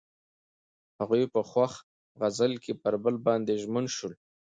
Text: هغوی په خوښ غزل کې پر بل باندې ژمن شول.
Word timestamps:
هغوی 0.99 1.23
په 1.33 1.39
خوښ 1.49 1.73
غزل 2.21 2.53
کې 2.63 2.73
پر 2.81 2.93
بل 3.03 3.15
باندې 3.27 3.59
ژمن 3.63 3.85
شول. 3.95 4.13